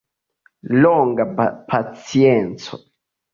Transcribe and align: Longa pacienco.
Longa 0.85 1.25
pacienco. 1.67 2.83